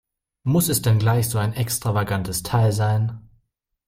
Muss 0.41 0.67
es 0.69 0.81
denn 0.81 0.97
gleich 0.97 1.29
so 1.29 1.37
ein 1.37 1.53
extravagantes 1.53 2.41
Teil 2.41 2.71
sein? 2.71 3.29